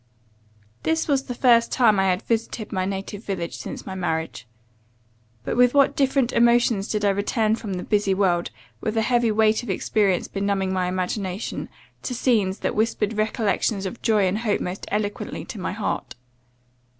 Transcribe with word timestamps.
"This 0.81 1.07
was 1.07 1.25
the 1.25 1.35
first 1.35 1.71
time 1.71 1.99
I 1.99 2.05
had 2.09 2.23
visited 2.23 2.71
my 2.71 2.85
native 2.85 3.23
village, 3.23 3.55
since 3.57 3.85
my 3.85 3.93
marriage. 3.93 4.47
But 5.43 5.55
with 5.55 5.75
what 5.75 5.95
different 5.95 6.33
emotions 6.33 6.87
did 6.87 7.05
I 7.05 7.09
return 7.11 7.55
from 7.55 7.73
the 7.73 7.83
busy 7.83 8.15
world, 8.15 8.49
with 8.79 8.97
a 8.97 9.03
heavy 9.03 9.29
weight 9.29 9.61
of 9.61 9.69
experience 9.69 10.27
benumbing 10.27 10.73
my 10.73 10.87
imagination, 10.87 11.69
to 12.01 12.15
scenes, 12.15 12.61
that 12.65 12.73
whispered 12.73 13.13
recollections 13.13 13.85
of 13.85 14.01
joy 14.01 14.25
and 14.27 14.39
hope 14.39 14.59
most 14.59 14.85
eloquently 14.89 15.45
to 15.45 15.59
my 15.59 15.71
heart! 15.71 16.15